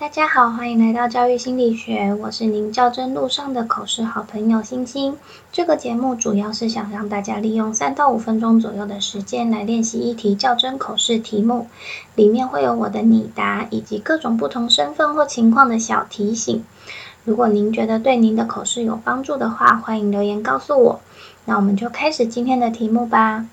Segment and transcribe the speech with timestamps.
[0.00, 5.18] 大家好，欢迎来到教育心理学，我是您较真路上的口试好朋友星星。
[5.52, 11.66] 这个节目主要是想让大家利用三到五分钟左右的时间来练习一题较真口试题目，
[12.14, 16.64] 里面会有我的拟答以及各种不同身份或情况的小提醒。
[17.26, 21.00] 如果您觉得对您的口试有帮助的话，欢迎留言告诉我。
[21.44, 23.44] 那我们就开始今天的题目吧。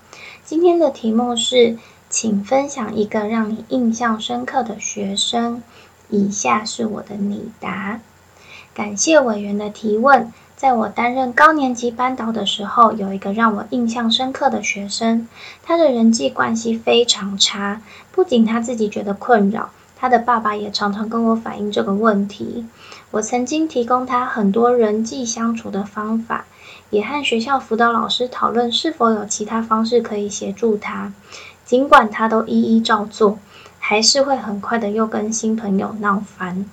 [0.46, 1.76] 今天的题目是，
[2.08, 5.62] 请分享一个让你印象深刻的学生。
[6.10, 8.00] 以下是我的拟答。
[8.74, 10.32] 感谢委员的提问。
[10.56, 15.28] 在我担任高年级班导的时候，有一个让我印象深刻的学生，
[15.62, 17.80] 他的人际关系非常差，
[18.10, 22.66] 不仅他自己觉得困扰，他的爸爸也常常跟我反映这个问题。
[23.12, 26.46] 我曾经提供他很多人际相处的方法，
[26.90, 31.12] 也和学校辅导老师讨论是否有其他方式可以协助他，
[31.64, 33.38] 尽管他都一一照做。
[33.88, 36.66] 还是会很快的又跟新朋友闹翻。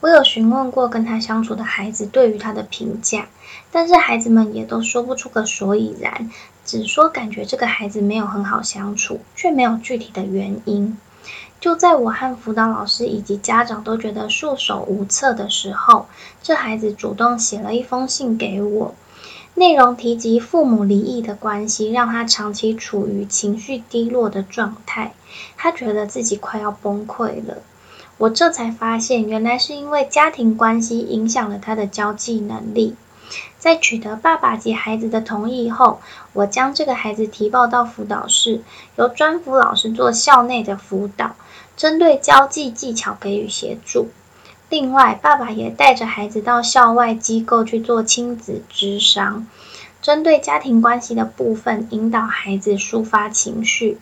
[0.00, 3.26] 我有询问过跟他相处的孩子对于他的评价，
[3.70, 6.30] 但是孩子们也都说不出个所以然，
[6.64, 10.96] 只说感觉这个孩子没有很好相处，却没有具体的原因。
[11.60, 16.06] 就在我和辅导老师以及家长都觉得束手无策的时候，
[16.42, 18.94] 这孩子主动写了一封信给我。
[19.56, 25.12] 内容提及父母离异的关系，让他长期处于情绪低落的状态。
[25.56, 27.58] 他觉得自己快要崩溃了。
[28.18, 32.96] 我这才发现，原来是因为家庭关系影响了他的交际能力。
[33.58, 36.00] 在取得爸爸及孩子的同意后，
[36.32, 38.60] 我将这个孩子提报到辅导室，
[38.96, 41.34] 由专辅老师做校内的辅导，
[41.76, 44.08] 针对交际技巧给予协助。
[44.70, 49.46] 另外，爸爸也带着孩子到校外机构去做亲子咨商，
[50.02, 53.98] 针对家庭关系的部分引导孩子抒发情绪，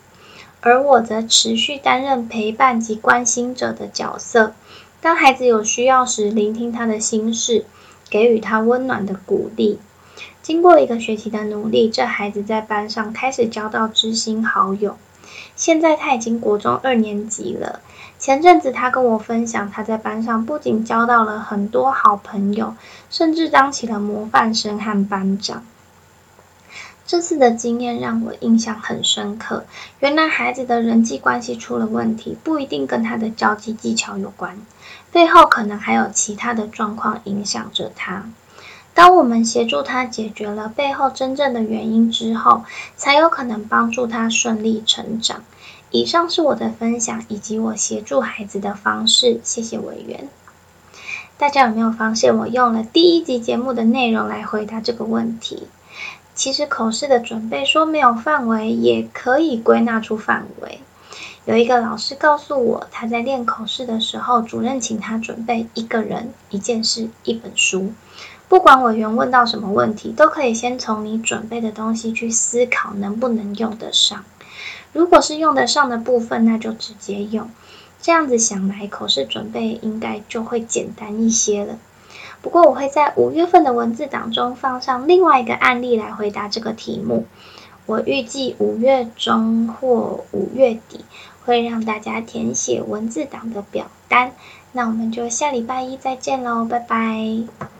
[0.61, 4.53] 而我则持续担任陪伴及关心者的角色。
[4.99, 7.65] 当孩子有需要时，聆听他的心事，
[8.09, 9.79] 给予他温暖的鼓励。
[10.41, 14.97] 经过一个学期的努力，这孩子在班上开始交到知心好友。
[15.55, 17.81] 现在他已经国中二年级了。
[18.19, 22.75] 前阵子他跟我分享，他在班上不仅交到了很多好朋友，
[23.09, 25.65] 甚至当起了模范生和班长。
[27.05, 29.65] 这次的经验让我印象很深刻。
[29.99, 34.57] 原来孩子的人际关系出了问题，不一定跟他的交际技巧有关，
[35.11, 38.23] 背后可能还有其他的状况影响着他。
[38.93, 42.63] 当我们协助他解决了背后真正的原因之后，
[42.95, 45.43] 才有可能帮助他顺利成长。
[45.89, 49.39] 以上是我的分享，以及我协助孩子的方式。
[49.43, 50.27] 谢谢委员。
[51.37, 55.67] 大家有没有发现，我用了第一集节目的内容来回答这个问题？
[56.35, 60.79] 其实口试的准备说没有范围，也可以归纳出范围。
[61.45, 67.91] 有一个老师告诉我，他在练口试的时候，主任请他准备一个人、一件事、一本书。
[68.47, 74.23] 不管委员问到什么问题，都可以先从你准备的东西去思考能不能用得上。
[74.93, 77.49] 如果是用得上的部分，那就直接用。
[78.01, 81.77] 这样子想来，口试准备应该就会简单一些了。
[82.41, 87.25] 不过我会在五月份的文字档中放上另外一个案例来回答这个题目。
[87.85, 91.03] 我预计五月中或五月底
[91.45, 94.33] 会让大家填写文字档的表单。
[94.71, 97.72] 那我们就下礼拜一再见喽，拜拜。